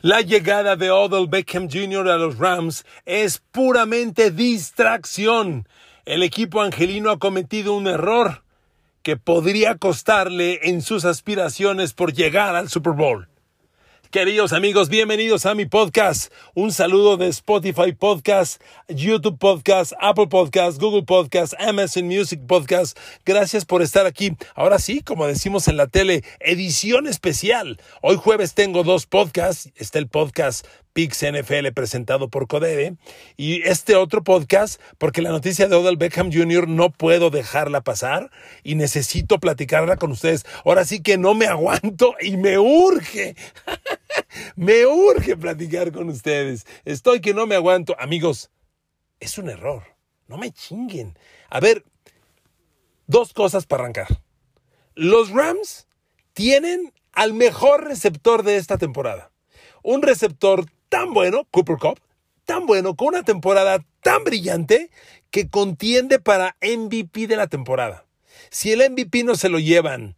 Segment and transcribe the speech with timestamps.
[0.00, 2.08] La llegada de Odell Beckham Jr.
[2.08, 5.66] a los Rams es puramente distracción.
[6.04, 8.44] El equipo angelino ha cometido un error
[9.02, 13.28] que podría costarle en sus aspiraciones por llegar al Super Bowl.
[14.10, 16.32] Queridos amigos, bienvenidos a mi podcast.
[16.54, 22.98] Un saludo de Spotify Podcast, YouTube Podcast, Apple Podcast, Google Podcast, Amazon Music Podcast.
[23.26, 24.34] Gracias por estar aquí.
[24.54, 27.78] Ahora sí, como decimos en la tele, edición especial.
[28.00, 29.70] Hoy jueves tengo dos podcasts.
[29.76, 30.66] Está el podcast
[30.98, 32.96] Pix NFL presentado por Codere
[33.36, 36.66] y este otro podcast porque la noticia de Odell Beckham Jr.
[36.66, 38.32] no puedo dejarla pasar
[38.64, 40.44] y necesito platicarla con ustedes.
[40.64, 43.36] Ahora sí que no me aguanto y me urge.
[44.56, 46.66] Me urge platicar con ustedes.
[46.84, 47.96] Estoy que no me aguanto.
[47.98, 48.50] Amigos,
[49.20, 49.82] es un error.
[50.26, 51.18] No me chinguen.
[51.50, 51.84] A ver,
[53.06, 54.08] dos cosas para arrancar.
[54.94, 55.86] Los Rams
[56.32, 59.32] tienen al mejor receptor de esta temporada.
[59.82, 62.00] Un receptor tan bueno, Cooper Cup,
[62.44, 64.90] tan bueno, con una temporada tan brillante
[65.30, 68.06] que contiende para MVP de la temporada.
[68.50, 70.14] Si el MVP no se lo llevan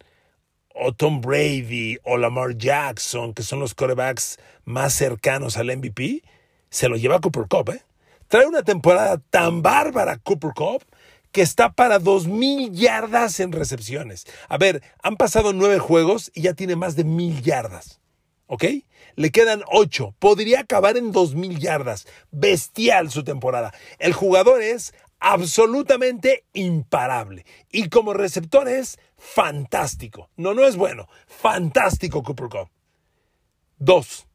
[0.75, 6.23] o Tom Brady o Lamar Jackson, que son los quarterbacks más cercanos al MVP,
[6.69, 7.69] se lo lleva Cooper Cup.
[7.69, 7.81] ¿eh?
[8.27, 10.83] Trae una temporada tan bárbara Cooper Cup
[11.31, 14.25] que está para 2.000 yardas en recepciones.
[14.49, 18.01] A ver, han pasado nueve juegos y ya tiene más de 1.000 yardas.
[18.47, 18.65] ¿Ok?
[19.15, 20.13] Le quedan ocho.
[20.19, 22.05] Podría acabar en dos mil yardas.
[22.31, 23.73] Bestial su temporada.
[23.97, 27.45] El jugador es absolutamente imparable.
[27.71, 30.29] Y como receptor es fantástico.
[30.35, 31.07] No, no es bueno.
[31.27, 32.69] Fantástico Cooper Cup.
[33.77, 34.27] Dos.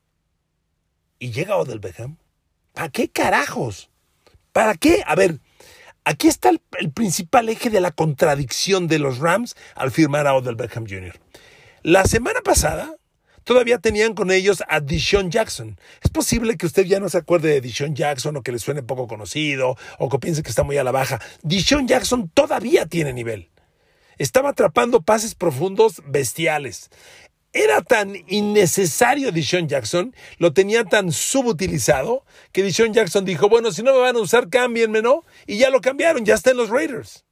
[1.18, 2.16] ¿Y llega Odell Beckham?
[2.72, 3.90] ¿Para qué carajos?
[4.52, 5.02] ¿Para qué?
[5.06, 5.40] A ver,
[6.04, 10.34] aquí está el, el, principal eje de la contradicción de los Rams al firmar a
[10.34, 11.18] Odell Beckham Jr.
[11.82, 12.94] La semana pasada
[13.46, 15.78] todavía tenían con ellos a Dishon Jackson.
[16.02, 18.82] Es posible que usted ya no se acuerde de Dishon Jackson o que le suene
[18.82, 21.20] poco conocido o que piense que está muy a la baja.
[21.42, 23.48] Dishon Jackson todavía tiene nivel.
[24.18, 26.90] Estaba atrapando pases profundos bestiales.
[27.52, 33.84] Era tan innecesario Dishon Jackson, lo tenía tan subutilizado, que Dishon Jackson dijo, bueno, si
[33.84, 35.24] no me van a usar, cámbienme, ¿no?
[35.46, 37.24] Y ya lo cambiaron, ya está en los Raiders.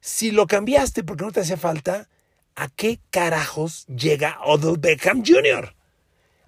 [0.00, 2.08] Si lo cambiaste porque no te hacía falta,
[2.58, 5.74] ¿a qué carajos llega Odell Beckham Jr.?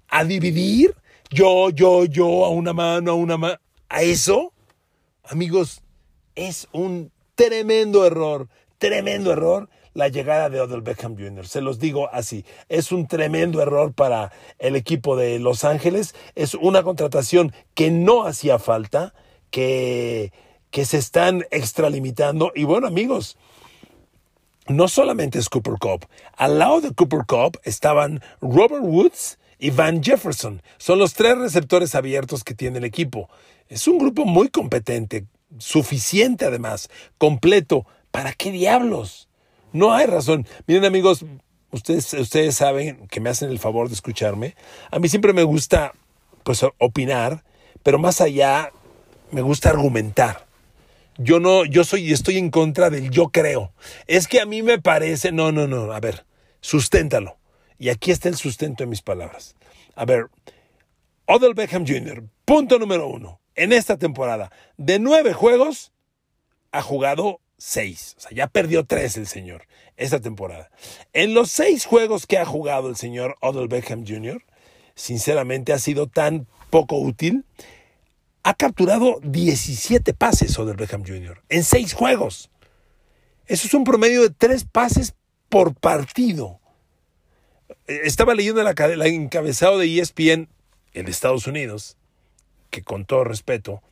[0.08, 0.96] ¿A dividir?
[1.30, 3.58] Yo, yo, yo, a una mano, a una mano.
[3.88, 4.52] ¿A eso?
[5.22, 5.82] Amigos,
[6.34, 8.48] es un tremendo error,
[8.78, 11.46] tremendo error la llegada de Odell Beckham Jr.
[11.46, 16.54] Se los digo así, es un tremendo error para el equipo de Los Ángeles, es
[16.54, 19.14] una contratación que no hacía falta,
[19.50, 20.32] que,
[20.72, 22.50] que se están extralimitando.
[22.54, 23.36] Y bueno, amigos,
[24.70, 26.06] no solamente es Cooper Cup.
[26.36, 30.62] Al lado de Cooper Cup estaban Robert Woods y Van Jefferson.
[30.78, 33.28] Son los tres receptores abiertos que tiene el equipo.
[33.68, 35.26] Es un grupo muy competente,
[35.58, 36.88] suficiente además,
[37.18, 37.84] completo.
[38.10, 39.28] ¿Para qué diablos?
[39.72, 40.46] No hay razón.
[40.66, 41.24] Miren amigos,
[41.72, 44.54] ustedes, ustedes saben que me hacen el favor de escucharme.
[44.90, 45.94] A mí siempre me gusta
[46.44, 47.44] pues opinar,
[47.82, 48.72] pero más allá
[49.30, 50.46] me gusta argumentar.
[51.22, 53.74] Yo no, yo soy, estoy en contra del yo creo.
[54.06, 56.24] Es que a mí me parece, no, no, no, a ver,
[56.62, 57.36] susténtalo.
[57.78, 59.54] Y aquí está el sustento de mis palabras.
[59.94, 60.28] A ver,
[61.26, 63.38] Odell Beckham Jr., punto número uno.
[63.54, 65.92] En esta temporada, de nueve juegos,
[66.72, 68.14] ha jugado seis.
[68.16, 69.66] O sea, ya perdió tres el señor
[69.98, 70.70] esta temporada.
[71.12, 74.42] En los seis juegos que ha jugado el señor Odell Beckham Jr.,
[74.94, 77.44] sinceramente ha sido tan poco útil
[78.42, 81.42] ha capturado 17 pases Odell Beckham Jr.
[81.48, 82.50] en seis juegos.
[83.46, 85.14] Eso es un promedio de tres pases
[85.48, 86.60] por partido.
[87.86, 90.48] Estaba leyendo la, la encabezado de ESPN
[90.92, 91.96] en Estados Unidos,
[92.70, 93.82] que con todo respeto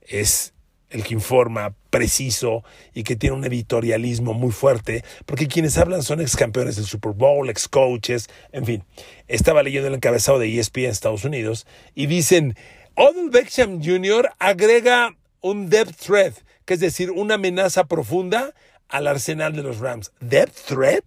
[0.00, 0.54] es
[0.90, 2.64] el que informa preciso
[2.94, 7.12] y que tiene un editorialismo muy fuerte, porque quienes hablan son ex campeones del Super
[7.12, 8.84] Bowl, ex coaches, en fin.
[9.26, 12.56] Estaba leyendo el encabezado de ESPN en Estados Unidos y dicen,
[13.00, 14.28] Odell Beckham Jr.
[14.40, 16.34] agrega un depth threat,
[16.64, 18.52] que es decir, una amenaza profunda
[18.88, 20.10] al arsenal de los Rams.
[20.18, 21.04] ¿Depth threat?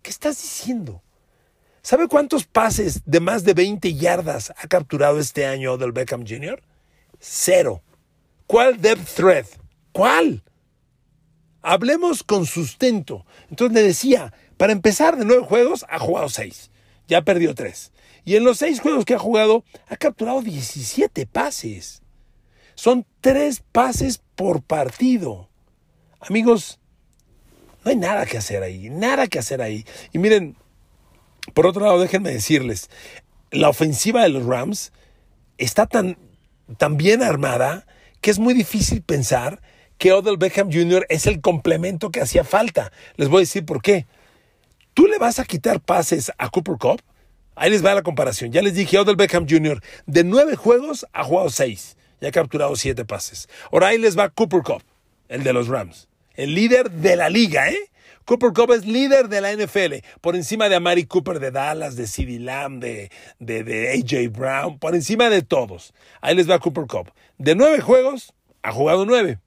[0.00, 1.02] ¿Qué estás diciendo?
[1.82, 6.62] ¿Sabe cuántos pases de más de 20 yardas ha capturado este año Odell Beckham Jr.?
[7.20, 7.82] Cero.
[8.46, 9.46] ¿Cuál depth threat?
[9.92, 10.42] ¿Cuál?
[11.60, 13.26] Hablemos con sustento.
[13.50, 16.70] Entonces le decía, para empezar de nueve juegos, ha jugado seis.
[17.06, 17.92] Ya perdió tres.
[18.24, 22.02] Y en los seis juegos que ha jugado, ha capturado 17 pases.
[22.74, 25.48] Son tres pases por partido.
[26.20, 26.80] Amigos,
[27.84, 29.84] no hay nada que hacer ahí, nada que hacer ahí.
[30.12, 30.56] Y miren,
[31.52, 32.88] por otro lado, déjenme decirles,
[33.50, 34.92] la ofensiva de los Rams
[35.58, 36.16] está tan,
[36.78, 37.86] tan bien armada
[38.20, 39.60] que es muy difícil pensar
[39.98, 41.06] que Odell Beckham Jr.
[41.10, 42.90] es el complemento que hacía falta.
[43.16, 44.06] Les voy a decir por qué.
[44.94, 47.02] ¿Tú le vas a quitar pases a Cooper Cup?
[47.56, 48.52] Ahí les va la comparación.
[48.52, 49.80] Ya les dije, Odell Beckham Jr.
[50.06, 53.48] de nueve juegos ha jugado seis y ha capturado siete pases.
[53.70, 54.82] Ahora ahí les va Cooper Cup,
[55.28, 56.08] el de los Rams.
[56.34, 57.78] El líder de la liga, ¿eh?
[58.24, 62.06] Cooper Cup es líder de la NFL, por encima de Amari Cooper de Dallas, de
[62.06, 65.92] CeeDee Lamb, de, de, de AJ Brown, por encima de todos.
[66.22, 67.12] Ahí les va Cooper Cup.
[67.36, 69.38] De nueve juegos, ha jugado nueve.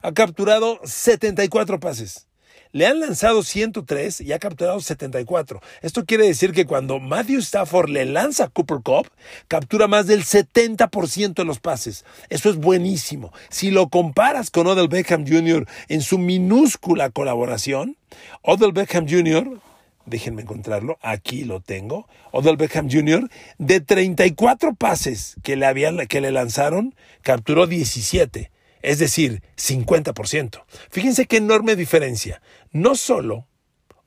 [0.00, 2.26] Ha capturado 74 pases.
[2.74, 5.60] Le han lanzado 103 y ha capturado 74.
[5.80, 9.12] Esto quiere decir que cuando Matthew Stafford le lanza a Cooper Cup,
[9.46, 12.04] captura más del 70% de los pases.
[12.30, 13.32] Eso es buenísimo.
[13.48, 15.68] Si lo comparas con Odell Beckham Jr.
[15.86, 17.96] en su minúscula colaboración,
[18.42, 19.60] Odell Beckham Jr.,
[20.04, 26.20] déjenme encontrarlo, aquí lo tengo, Odell Beckham Jr., de 34 pases que le, habían, que
[26.20, 28.50] le lanzaron, capturó 17
[28.84, 30.62] es decir, 50%.
[30.90, 32.42] Fíjense qué enorme diferencia.
[32.70, 33.48] No solo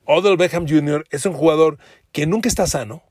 [0.04, 1.04] Odell Beckham Jr.
[1.10, 1.78] es un jugador
[2.12, 3.02] que nunca está sano,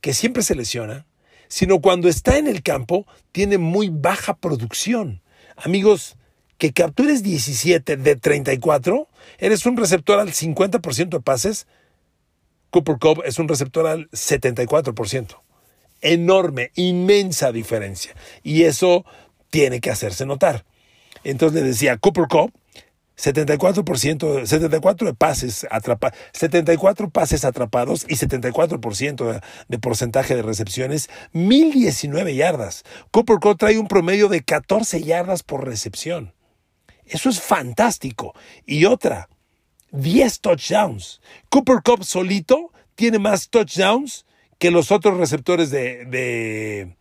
[0.00, 1.06] que siempre se lesiona,
[1.48, 5.22] sino cuando está en el campo tiene muy baja producción.
[5.56, 6.16] Amigos,
[6.58, 9.08] que captures 17 de 34,
[9.38, 11.66] eres un receptor al 50% de pases.
[12.70, 15.40] Cooper Cup es un receptor al 74%.
[16.00, 18.14] Enorme, inmensa diferencia.
[18.42, 19.06] Y eso
[19.50, 20.64] tiene que hacerse notar.
[21.24, 22.52] Entonces decía, Cooper Cup,
[23.16, 31.08] 74%, 74 de pases atrapados, 74 pases atrapados y 74% de, de, porcentaje de recepciones,
[31.32, 32.82] 1019 yardas.
[33.10, 36.34] Cooper Cup trae un promedio de 14 yardas por recepción.
[37.06, 38.34] Eso es fantástico.
[38.66, 39.28] Y otra,
[39.92, 41.20] 10 touchdowns.
[41.50, 44.26] Cooper Cup solito tiene más touchdowns
[44.58, 46.96] que los otros receptores de, de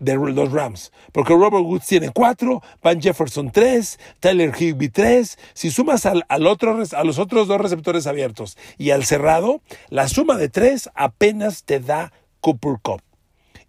[0.00, 0.90] de los Rams.
[1.12, 5.38] Porque Robert Woods tiene cuatro, Van Jefferson tres, Tyler Higby tres.
[5.54, 10.08] Si sumas al, al otro, a los otros dos receptores abiertos y al cerrado, la
[10.08, 13.02] suma de tres apenas te da Cooper Cup.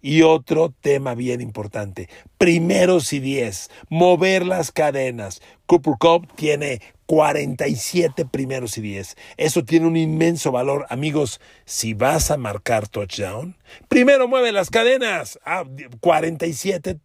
[0.04, 5.40] Y otro tema bien importante, primeros y diez, mover las cadenas.
[5.66, 6.80] Cooper Cup tiene
[7.12, 9.18] 47 primeros y 10.
[9.36, 10.86] Eso tiene un inmenso valor.
[10.88, 13.54] Amigos, si vas a marcar touchdown,
[13.88, 15.38] primero mueve las cadenas.
[15.44, 15.64] Ah,
[16.00, 17.00] 47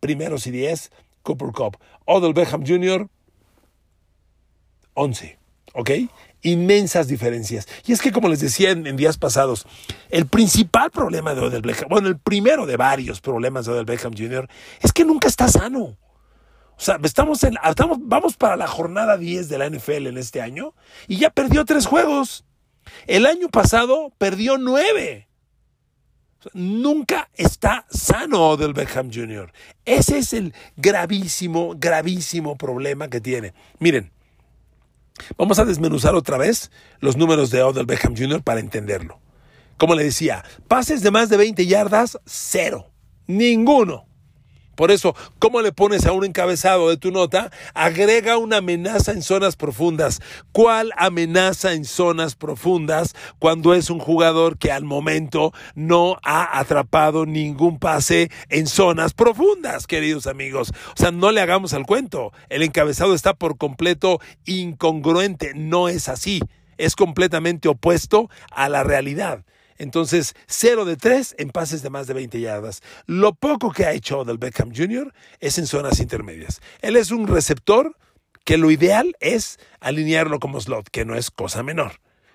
[0.00, 0.90] primeros y 10,
[1.22, 1.76] Cooper Cup.
[2.06, 3.06] Odell Beckham Jr.,
[4.94, 5.38] 11.
[5.74, 5.90] ¿Ok?
[6.40, 7.68] Inmensas diferencias.
[7.84, 9.66] Y es que, como les decía en, en, días pasados,
[10.08, 14.14] el principal problema de Odell Beckham, bueno, el primero de varios problemas de Odell Beckham
[14.16, 14.48] Jr.,
[14.80, 15.98] es que nunca está sano.
[16.80, 17.42] O sea, estamos
[18.00, 20.72] vamos para la jornada 10 de la NFL en este año
[21.08, 22.46] y ya perdió tres juegos.
[23.06, 25.28] El año pasado perdió nueve.
[26.54, 29.52] nunca está sano del Beckham Jr.
[29.84, 33.52] Ese es el gravísimo, gravísimo problema que tiene.
[33.78, 34.10] Miren,
[35.36, 38.42] vamos a desmenuzar otra vez los números de Odell Beckham Jr.
[38.42, 39.20] para entenderlo.
[39.76, 42.90] Como le decía, pases de más de 20 yardas, cero.
[43.26, 44.09] Ninguno.
[44.80, 47.50] Por eso, ¿cómo le pones a un encabezado de tu nota?
[47.74, 50.22] Agrega una amenaza en zonas profundas.
[50.52, 57.26] ¿Cuál amenaza en zonas profundas cuando es un jugador que al momento no ha atrapado
[57.26, 60.72] ningún pase en zonas profundas, queridos amigos?
[60.94, 62.32] O sea, no le hagamos al cuento.
[62.48, 65.52] El encabezado está por completo incongruente.
[65.54, 66.40] No es así.
[66.78, 69.44] Es completamente opuesto a la realidad.
[69.80, 72.82] Entonces, 0 de 3 en pases de más de 20 yardas.
[73.06, 75.10] Lo poco que ha hecho del Beckham Jr.
[75.40, 76.60] es en zonas intermedias.
[76.82, 77.96] Él es un receptor
[78.44, 81.92] que lo ideal es alinearlo como slot, que no es cosa menor.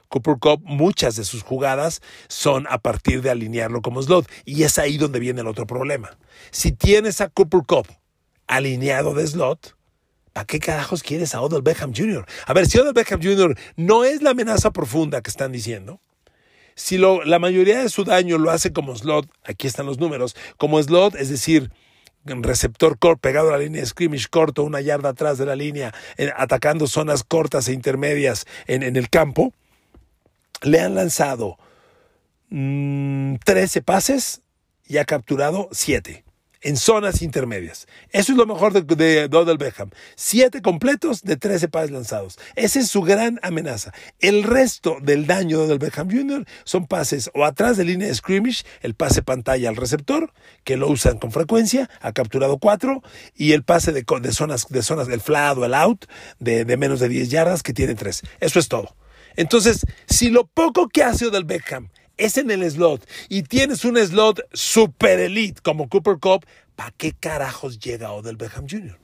[0.10, 4.28] Cooper Cup, muchas de sus jugadas son a partir de alinearlo como slot.
[4.44, 6.18] Y es ahí donde viene el otro problema.
[6.50, 7.86] Si tienes a Cooper Cup
[8.48, 9.78] alineado de slot,
[10.34, 12.26] ¿para qué carajos quieres a Odell Beckham Jr.?
[12.48, 13.56] A ver, si Odell Beckham Jr.
[13.76, 16.02] no es la amenaza profunda que están diciendo,
[16.76, 20.36] si lo, la mayoría de su daño lo hace como slot, aquí están los números,
[20.58, 21.72] como slot, es decir,
[22.26, 25.94] receptor core pegado a la línea de scrimmage corto, una yarda atrás de la línea,
[26.36, 29.54] atacando zonas cortas e intermedias en, el campo,
[30.62, 31.58] le han lanzado
[32.50, 34.42] 13 mm, pases
[34.86, 36.25] y ha capturado 7
[36.66, 37.88] en zonas intermedias.
[38.10, 39.92] Eso es lo mejor de, de, Odell Beckham.
[40.16, 42.40] Siete completos de 13 pases lanzados.
[42.56, 43.94] Esa es su gran amenaza.
[44.20, 46.44] El resto del daño de Odell Beckham Jr.
[46.64, 50.90] son pases o atrás de línea de scrimmage, el pase pantalla al receptor, que lo
[50.90, 53.04] usan con frecuencia, ha capturado cuatro,
[53.36, 56.06] y el pase de, de zonas, de zonas del flat o el out,
[56.40, 58.24] de, de menos de 10 yardas, que tiene tres.
[58.40, 58.96] Eso es todo.
[59.36, 63.98] Entonces, si lo poco que hace Odell Beckham es en el slot y tienes un
[63.98, 66.46] slot super elite como Cooper Cup,
[66.76, 68.98] ¿para qué carajos llega Odell Beckham Jr.?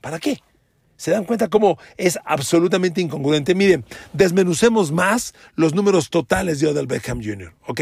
[0.00, 0.38] ¿Para qué?
[0.96, 3.54] ¿Se dan cuenta cómo es absolutamente incongruente?
[3.54, 7.80] Miren, desmenucemos más los números totales de Odell Beckham Jr., ¿ok?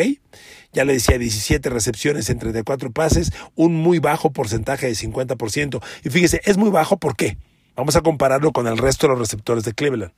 [0.73, 5.83] Ya le decía, 17 recepciones en 34 pases, un muy bajo porcentaje de 50%.
[6.05, 7.37] Y fíjese, es muy bajo, ¿por qué?
[7.75, 10.13] Vamos a compararlo con el resto de los receptores de Cleveland.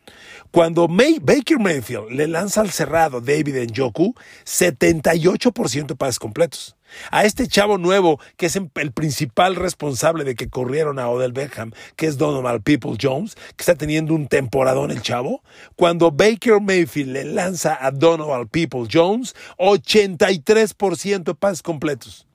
[0.50, 6.76] Cuando May, Baker Mayfield le lanza al cerrado David Njoku, 78% pases completos.
[7.12, 11.70] A este chavo nuevo, que es el principal responsable de que corrieron a Odell Beckham,
[11.94, 15.44] que es Donovan People Jones, que está teniendo un temporadón el chavo,
[15.76, 22.26] cuando Baker Mayfield le lanza a Donovan People Jones, 83% pases completos.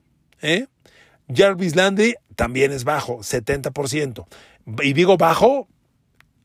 [0.42, 0.68] ¿Eh?
[1.34, 4.26] Jarvis Landry también es bajo, 70%
[4.84, 5.68] y digo bajo,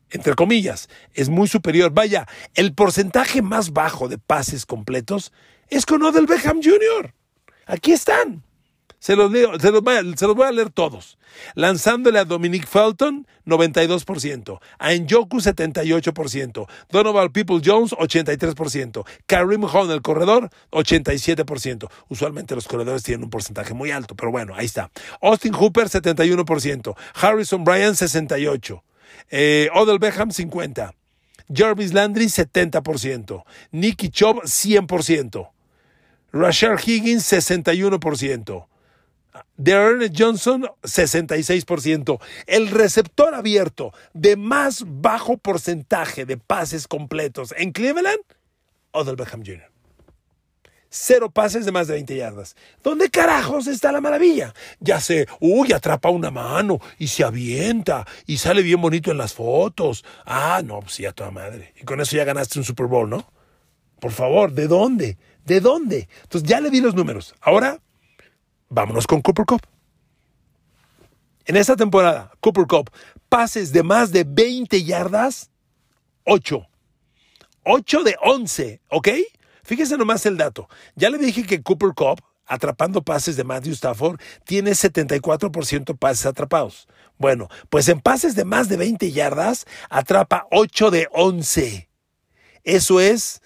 [0.09, 1.91] entre comillas, es muy superior.
[1.93, 5.33] Vaya, el porcentaje más bajo de pases completos
[5.67, 7.13] es con Odell Beckham Jr.
[7.65, 8.44] Aquí están.
[9.05, 11.19] Se los, leo, se, los voy a, se los voy a leer todos.
[11.53, 14.59] Lanzándole a Dominic Felton, 92%.
[14.79, 16.67] A Njoku, 78%.
[16.89, 19.05] Donovan People Jones, 83%.
[19.27, 21.87] Karim Hunt, el corredor, 87%.
[22.09, 24.89] Usualmente los corredores tienen un porcentaje muy alto, pero bueno, ahí está.
[25.21, 26.95] Austin Hooper, 71%.
[27.13, 28.81] Harrison Bryan, 68%.
[29.29, 30.95] Eh, Odell Beckham, 50%.
[31.53, 33.43] Jarvis Landry, 70%.
[33.71, 35.47] Nicky Chubb, 100%.
[36.31, 38.65] Rashard Higgins, 61%.
[39.57, 42.19] De Ernest Johnson, 66%.
[42.47, 48.19] El receptor abierto de más bajo porcentaje de pases completos en Cleveland,
[48.91, 49.75] Odell Beckham Jr.
[50.97, 52.55] Cero pases de más de 20 yardas.
[52.81, 54.53] ¿Dónde carajos está la maravilla?
[54.79, 59.33] Ya sé, uy, atrapa una mano y se avienta y sale bien bonito en las
[59.33, 60.05] fotos.
[60.25, 61.73] Ah, no, pues ya toda madre.
[61.81, 63.29] Y con eso ya ganaste un Super Bowl, ¿no?
[63.99, 65.17] Por favor, ¿de dónde?
[65.43, 66.07] ¿De dónde?
[66.23, 67.35] Entonces ya le di los números.
[67.41, 67.81] Ahora
[68.69, 69.61] Vámonos con Cooper Cup.
[71.45, 72.89] En esta temporada, Cooper Cup,
[73.29, 75.51] pases de más de 20 yardas,
[76.23, 76.67] 8.
[77.63, 79.09] 8 de 11, ¿ok?
[79.63, 80.67] Fíjese nomás el dato.
[80.95, 86.87] Ya le dije que Cooper Cup, atrapando pases de Matthew Stafford, tiene 74% pases atrapados.
[87.17, 91.89] Bueno, pues en pases de más de 20 yardas, atrapa 8 de 11.
[92.63, 93.41] Eso es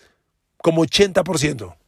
[0.61, 1.78] como 80%.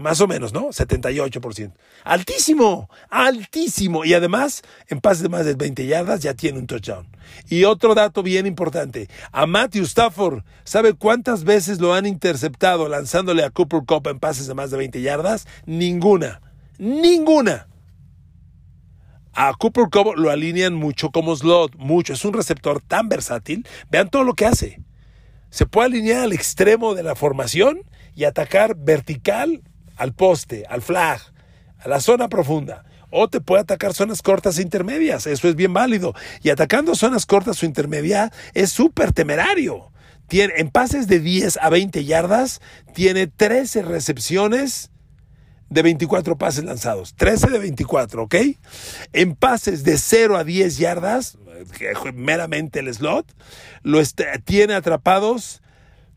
[0.00, 0.68] Más o menos, ¿no?
[0.68, 1.74] 78%.
[2.04, 4.06] Altísimo, altísimo.
[4.06, 7.06] Y además, en pases de más de 20 yardas ya tiene un touchdown.
[7.50, 9.10] Y otro dato bien importante.
[9.30, 14.46] A Matthew Stafford, ¿sabe cuántas veces lo han interceptado lanzándole a Cooper Cup en pases
[14.46, 15.46] de más de 20 yardas?
[15.66, 16.40] Ninguna.
[16.78, 17.68] Ninguna.
[19.34, 22.14] A Cooper Cup lo alinean mucho como slot, mucho.
[22.14, 23.66] Es un receptor tan versátil.
[23.90, 24.80] Vean todo lo que hace.
[25.50, 27.82] Se puede alinear al extremo de la formación
[28.14, 29.62] y atacar vertical
[30.00, 31.20] al poste, al flag,
[31.78, 32.84] a la zona profunda.
[33.10, 35.26] O te puede atacar zonas cortas e intermedias.
[35.26, 36.14] Eso es bien válido.
[36.42, 39.92] Y atacando zonas cortas o intermedias es súper temerario.
[40.26, 42.62] Tiene, en pases de 10 a 20 yardas,
[42.94, 44.90] tiene 13 recepciones
[45.68, 47.14] de 24 pases lanzados.
[47.16, 48.36] 13 de 24, ¿ok?
[49.12, 51.36] En pases de 0 a 10 yardas,
[52.14, 53.26] meramente el slot,
[53.82, 54.00] lo
[54.44, 55.60] tiene atrapados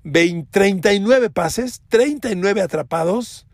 [0.04, 3.46] 39 pases, 39 atrapados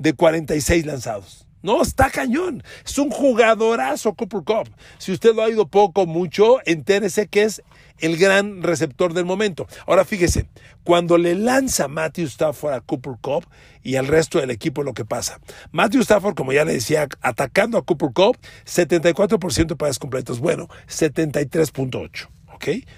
[0.00, 1.46] de 46 lanzados.
[1.62, 2.62] No, está cañón.
[2.86, 4.74] Es un jugadorazo Cooper Cup.
[4.96, 7.62] Si usted lo ha ido poco, mucho, entérese que es
[7.98, 9.66] el gran receptor del momento.
[9.86, 10.48] Ahora fíjese,
[10.84, 13.44] cuando le lanza Matthew Stafford a Cooper Cup
[13.82, 15.38] y al resto del equipo lo que pasa.
[15.70, 20.40] Matthew Stafford, como ya le decía, atacando a Cooper Cup, 74% de pases completos.
[20.40, 22.39] Bueno, 73.8.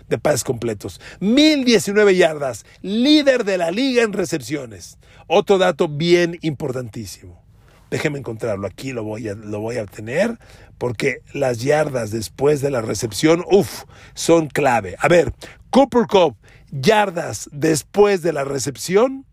[0.09, 1.01] De pases completos.
[1.21, 4.99] 1019 yardas, líder de la liga en recepciones.
[5.29, 7.41] Otro dato bien importantísimo.
[7.91, 10.39] Déjeme encontrarlo, aquí lo voy a, lo voy a obtener,
[10.79, 14.97] porque las yardas después de la recepción, uff, son clave.
[14.99, 15.35] A ver,
[15.71, 16.37] Cooper Cup,
[16.71, 19.27] yardas después de la recepción,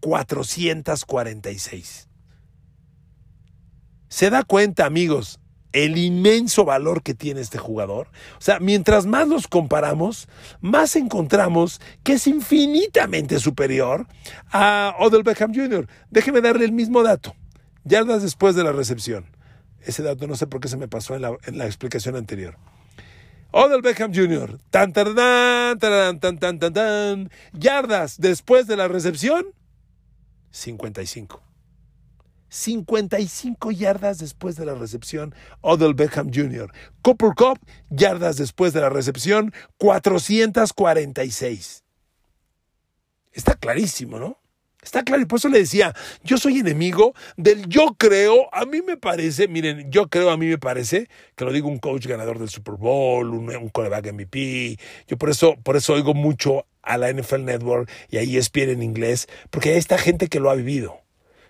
[0.00, 2.08] 446.
[4.08, 5.40] ¿Se da cuenta, amigos,
[5.74, 8.06] el inmenso valor que tiene este jugador.
[8.38, 10.28] O sea, mientras más nos comparamos,
[10.60, 14.06] más encontramos que es infinitamente superior
[14.52, 15.88] a Odell Beckham Jr.
[16.10, 17.34] Déjeme darle el mismo dato.
[17.82, 19.26] Yardas después de la recepción.
[19.82, 21.22] Ese dato no sé por qué se me pasó en
[21.58, 22.56] la, explicación anterior.
[23.50, 24.60] Odell Beckham Jr.
[24.70, 27.30] Tan, tan, tan, tan, tan, tan, tan.
[27.52, 29.44] Yardas después de la recepción.
[30.52, 31.42] 55.
[32.54, 36.72] 55 yardas después de la recepción, Odell Beckham Jr.
[37.02, 37.58] Cooper Cup,
[37.90, 41.82] yardas después de la recepción, 446.
[43.32, 44.38] Está clarísimo, ¿no?
[44.80, 48.82] Está claro, y por eso le decía, yo soy enemigo del yo creo, a mí
[48.82, 52.38] me parece, miren, yo creo, a mí me parece, que lo digo un coach ganador
[52.38, 56.98] del Super Bowl, un, un coreback MVP, yo por eso, por eso oigo mucho a
[56.98, 60.54] la NFL Network y a ESPN en inglés, porque hay esta gente que lo ha
[60.54, 61.03] vivido.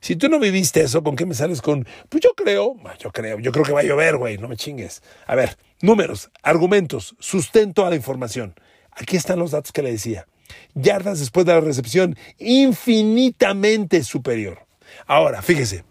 [0.04, 1.88] Si tú no viviste eso, ¿con qué me sales con?
[2.10, 5.02] Pues yo creo, yo creo, yo creo que va a llover, güey, no me chingues.
[5.26, 8.54] A ver, números, argumentos, sustento a la información.
[8.90, 10.26] Aquí están los datos que le decía
[10.74, 14.66] yardas después de la recepción, infinitamente superior.
[15.06, 15.86] Ahora, fíjese,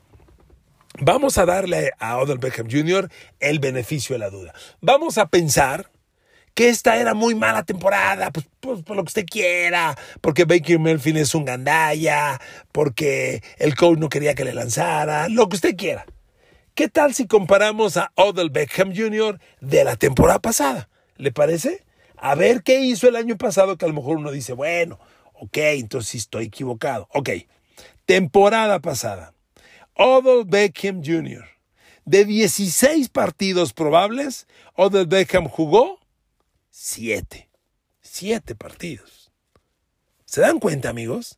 [1.00, 3.10] vamos a darle a Odell Beckham Jr.
[3.40, 4.54] el beneficio de la duda.
[4.80, 5.90] Vamos a pensar
[6.54, 10.80] que esta era muy mala temporada, pues, pues, por lo que usted quiera, porque Baker
[10.80, 12.40] Mayfield es un gandalla,
[12.72, 16.06] porque el coach no quería que le lanzara, lo que usted quiera.
[16.76, 19.40] ¿Qué tal si comparamos a Odell Beckham Jr.
[19.62, 20.90] de la temporada pasada?
[21.18, 21.84] ¿Le parece?
[22.24, 24.98] a ver qué hizo el año pasado, que a lo mejor uno dice, bueno,
[25.34, 27.10] ok, entonces estoy equivocado.
[27.14, 27.32] Ok,
[28.06, 29.34] temporada pasada,
[29.96, 31.44] Odell Beckham Jr.
[32.06, 36.00] De 16 partidos probables, Odell Beckham jugó
[36.76, 37.52] 7.
[38.02, 39.32] 7 partidos.
[40.26, 41.38] ¿Se dan cuenta, amigos?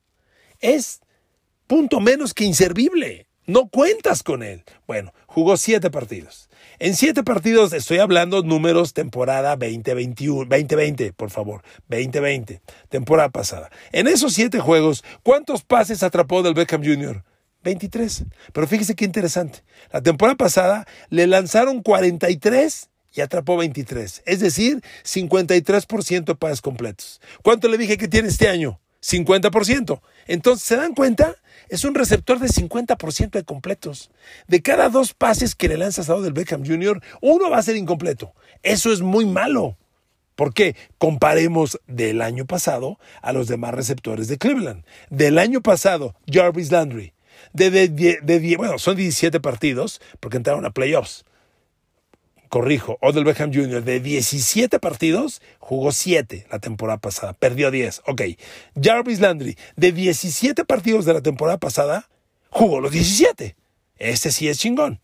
[0.61, 1.01] Es
[1.67, 3.27] punto menos que inservible.
[3.45, 4.63] No cuentas con él.
[4.87, 6.49] Bueno, jugó 7 partidos.
[6.79, 13.69] En siete partidos estoy hablando números temporada 2021, 2020, por favor, 2020, temporada pasada.
[13.91, 17.25] En esos siete juegos, ¿cuántos pases atrapó del Beckham Jr.?
[17.61, 18.25] 23.
[18.53, 19.63] Pero fíjese qué interesante.
[19.91, 24.23] La temporada pasada le lanzaron 43 y atrapó 23.
[24.25, 27.21] Es decir, 53% de pases completos.
[27.41, 28.79] ¿Cuánto le dije que tiene este año?
[29.01, 30.01] 50%.
[30.27, 31.35] Entonces, ¿se dan cuenta?
[31.69, 34.11] es un receptor de 50% de completos.
[34.47, 37.75] De cada dos pases que le lanzas a del Beckham Jr., uno va a ser
[37.75, 38.33] incompleto.
[38.63, 39.77] Eso es muy malo.
[40.35, 40.75] ¿Por qué?
[40.97, 44.83] Comparemos del año pasado a los demás receptores de Cleveland.
[45.09, 47.13] Del año pasado, Jarvis Landry.
[47.53, 51.25] De, de, bueno, son 17 partidos porque entraron a playoffs
[52.49, 53.83] corrijo, Odell Beckham Jr.
[53.83, 58.03] de 17 partidos, jugó 7 la temporada pasada, perdió 10.
[58.07, 58.21] Ok.
[58.81, 62.09] Jarvis Landry, de 17 partidos de la temporada pasada,
[62.49, 63.55] jugó los 17.
[63.97, 64.99] Este sí es chingón.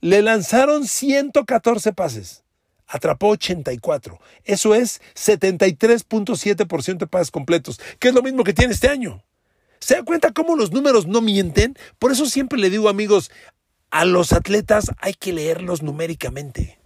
[0.00, 2.44] Le lanzaron 114 pases.
[2.86, 4.18] Atrapó 84.
[4.44, 9.22] Eso es 73.7% de pases completos, que es lo mismo que tiene este año.
[9.80, 11.76] ¿Se da cuenta cómo los números no mienten?
[11.98, 13.30] Por eso siempre le digo, amigos,
[13.90, 16.78] a los atletas hay que leerlos numéricamente.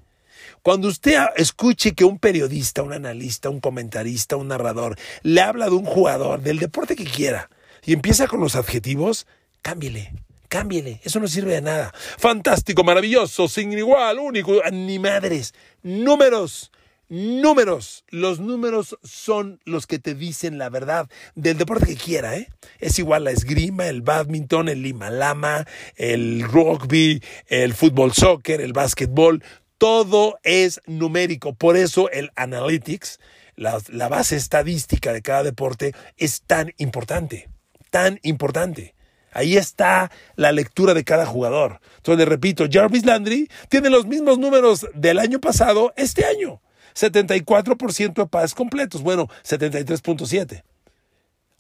[0.62, 5.75] Cuando usted escuche que un periodista, un analista, un comentarista, un narrador le habla de
[5.75, 7.51] un jugador, del deporte que quiera,
[7.85, 9.27] y empieza con los adjetivos,
[9.61, 10.12] cámbiele,
[10.49, 11.93] cámbiele, eso no sirve de nada.
[11.95, 16.71] Fantástico, maravilloso, sin igual, único, ni madres, números,
[17.12, 18.05] números.
[18.09, 22.48] Los números son los que te dicen la verdad del deporte que quiera, ¿eh?
[22.79, 29.44] Es igual la esgrima, el badminton, el limalama, el rugby, el fútbol soccer, el básquetbol.
[29.77, 31.53] Todo es numérico.
[31.55, 33.20] Por eso el analytics,
[33.57, 37.51] la, la base estadística de cada deporte, es tan importante.
[37.90, 38.94] Tan importante.
[39.33, 41.81] Ahí está la lectura de cada jugador.
[41.96, 46.62] Entonces, le repito, Jarvis Landry tiene los mismos números del año pasado este año.
[46.94, 49.02] 74% de pases completos.
[49.02, 50.62] Bueno, 73.7.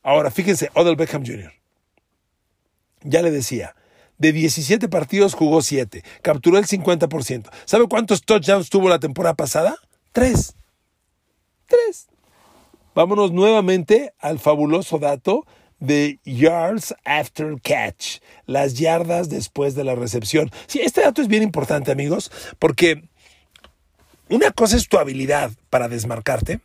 [0.02, 1.52] Ahora, fíjense, Odell Beckham Jr.
[3.04, 3.74] Ya le decía,
[4.18, 7.50] de 17 partidos jugó 7, capturó el 50%.
[7.64, 9.76] ¿Sabe cuántos touchdowns tuvo la temporada pasada?
[10.12, 10.54] 3.
[11.66, 12.06] 3.
[12.94, 15.46] Vámonos nuevamente al fabuloso dato
[15.80, 20.50] de yards after catch, las yardas después de la recepción.
[20.66, 23.08] Sí, este dato es bien importante, amigos, porque
[24.32, 26.60] una cosa es tu habilidad para desmarcarte,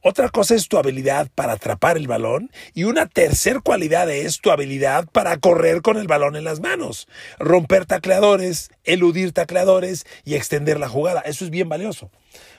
[0.00, 4.50] otra cosa es tu habilidad para atrapar el balón y una tercer cualidad es tu
[4.50, 7.06] habilidad para correr con el balón en las manos,
[7.38, 11.20] romper tacleadores, eludir tacleadores y extender la jugada.
[11.20, 12.10] Eso es bien valioso.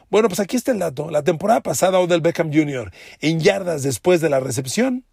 [0.10, 1.12] Bueno, pues aquí está el dato.
[1.12, 2.92] La temporada pasada Odell Beckham Jr.
[3.20, 5.06] en yardas después de la recepción,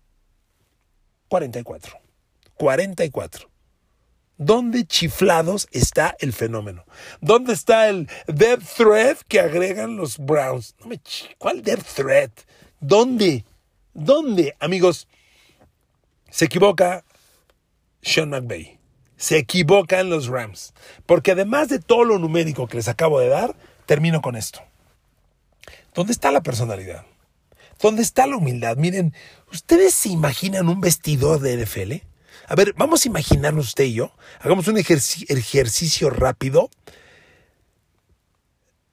[1.28, 1.98] 44.
[2.54, 3.51] 44.
[4.38, 6.84] ¿Dónde chiflados está el fenómeno?
[7.20, 10.74] ¿Dónde está el dead threat que agregan los Browns?
[11.38, 12.32] ¿Cuál dead threat?
[12.80, 13.44] ¿Dónde?
[13.94, 14.56] ¿Dónde?
[14.58, 15.06] Amigos,
[16.30, 17.04] se equivoca
[18.02, 18.78] Sean McVay.
[19.16, 20.74] Se equivocan los Rams.
[21.06, 23.54] Porque además de todo lo numérico que les acabo de dar,
[23.86, 24.60] termino con esto.
[25.94, 27.04] ¿Dónde está la personalidad?
[27.80, 28.76] ¿Dónde está la humildad?
[28.76, 29.14] Miren,
[29.52, 32.11] ¿ustedes se imaginan un vestidor de NFL?
[32.48, 36.70] A ver, vamos a imaginarnos usted y yo, hagamos un ejercicio rápido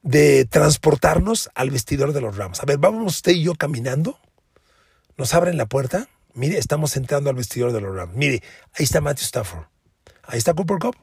[0.02, 2.62] de transportarnos al vestidor de los Rams.
[2.62, 4.20] A ver, vamos usted y yo caminando,
[5.18, 8.16] nos abren la puerta Mire, estamos entrando al vestidor de los Rams.
[8.16, 9.66] Mire, ahí está Matthew Stafford.
[10.24, 10.96] Ahí está Cooper Cup.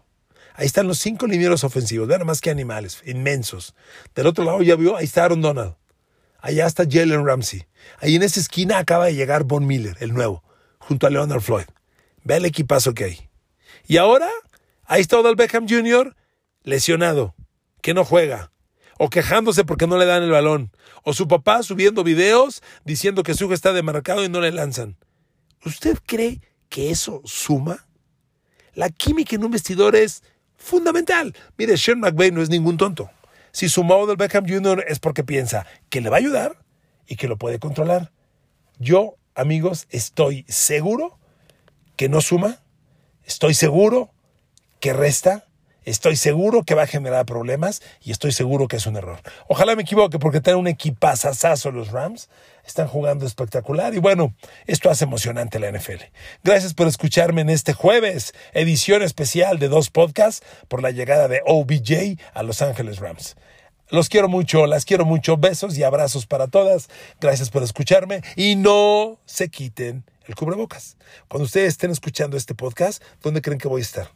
[0.54, 2.08] Ahí están los cinco linieros ofensivos.
[2.08, 3.74] Vean más que animales, inmensos.
[4.14, 5.74] Del otro lado ya vio, ahí está Aaron Donald.
[6.40, 7.66] Allá está Jalen Ramsey.
[8.00, 10.42] Ahí en esa esquina acaba de llegar Von Miller, el nuevo,
[10.78, 11.66] junto a Leonard Floyd.
[12.26, 13.30] Ve el equipazo que hay.
[13.86, 14.28] Y ahora,
[14.84, 16.16] ahí está Odell Beckham Jr.,
[16.64, 17.36] lesionado,
[17.82, 18.50] que no juega,
[18.98, 20.72] o quejándose porque no le dan el balón,
[21.04, 24.96] o su papá subiendo videos diciendo que su hijo está demarcado y no le lanzan.
[25.64, 27.86] ¿Usted cree que eso suma?
[28.74, 30.24] La química en un vestidor es
[30.56, 31.32] fundamental.
[31.56, 33.08] Mire, Sean McVay no es ningún tonto.
[33.52, 34.84] Si sumó del Beckham Jr.
[34.88, 36.58] es porque piensa que le va a ayudar
[37.06, 38.10] y que lo puede controlar.
[38.80, 41.20] Yo, amigos, estoy seguro
[41.96, 42.62] que no suma,
[43.24, 44.10] estoy seguro
[44.80, 45.46] que resta,
[45.84, 49.20] estoy seguro que va a generar problemas y estoy seguro que es un error.
[49.48, 52.28] Ojalá me equivoque porque tienen un equipazazazo los Rams,
[52.66, 54.34] están jugando espectacular y bueno,
[54.66, 56.02] esto hace emocionante la NFL.
[56.44, 61.42] Gracias por escucharme en este jueves, edición especial de dos podcasts por la llegada de
[61.46, 63.36] OBJ a Los Ángeles Rams.
[63.88, 65.36] Los quiero mucho, las quiero mucho.
[65.36, 66.88] Besos y abrazos para todas.
[67.20, 70.96] Gracias por escucharme y no se quiten el cubrebocas.
[71.28, 74.10] Cuando ustedes estén escuchando este podcast, ¿dónde creen que voy a estar?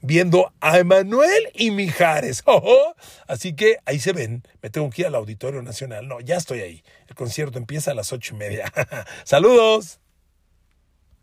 [0.00, 2.44] Viendo a Emanuel y Mijares.
[3.26, 4.42] Así que ahí se ven.
[4.62, 6.06] Me tengo que ir al Auditorio Nacional.
[6.06, 6.84] No, ya estoy ahí.
[7.08, 8.72] El concierto empieza a las ocho y media.
[9.24, 10.00] Saludos.